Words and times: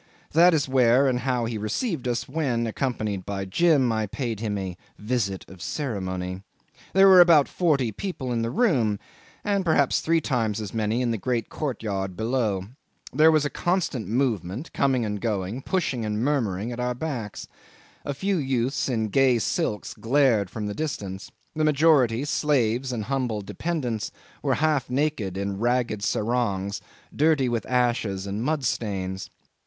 That 0.31 0.55
is 0.55 0.67
where 0.67 1.05
and 1.07 1.19
how 1.19 1.45
he 1.45 1.59
received 1.59 2.07
us 2.07 2.27
when, 2.27 2.65
accompanied 2.65 3.23
by 3.23 3.45
Jim, 3.45 3.91
I 3.91 4.07
paid 4.07 4.39
him 4.39 4.57
a 4.57 4.75
visit 4.97 5.47
of 5.47 5.61
ceremony. 5.61 6.41
There 6.93 7.07
were 7.07 7.21
about 7.21 7.47
forty 7.47 7.91
people 7.91 8.33
in 8.33 8.41
the 8.41 8.49
room, 8.49 8.97
and 9.43 9.63
perhaps 9.63 9.99
three 10.01 10.19
times 10.19 10.59
as 10.59 10.73
many 10.73 11.03
in 11.03 11.11
the 11.11 11.19
great 11.19 11.49
courtyard 11.49 12.17
below. 12.17 12.63
There 13.13 13.29
was 13.29 13.47
constant 13.53 14.07
movement, 14.07 14.73
coming 14.73 15.05
and 15.05 15.21
going, 15.21 15.61
pushing 15.61 16.03
and 16.03 16.19
murmuring, 16.25 16.71
at 16.71 16.79
our 16.79 16.95
backs. 16.95 17.47
A 18.03 18.15
few 18.15 18.37
youths 18.37 18.89
in 18.89 19.09
gay 19.09 19.37
silks 19.37 19.93
glared 19.93 20.49
from 20.49 20.65
the 20.65 20.73
distance; 20.73 21.31
the 21.55 21.63
majority, 21.63 22.25
slaves 22.25 22.91
and 22.91 23.03
humble 23.03 23.41
dependants, 23.41 24.11
were 24.41 24.55
half 24.55 24.89
naked, 24.89 25.37
in 25.37 25.59
ragged 25.59 26.01
sarongs, 26.01 26.81
dirty 27.15 27.47
with 27.47 27.67
ashes 27.67 28.25
and 28.25 28.41
mud 28.41 28.65
stains. 28.65 29.29